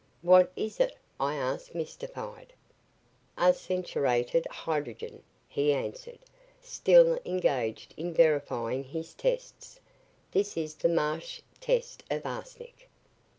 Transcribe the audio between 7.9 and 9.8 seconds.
in verifying his tests.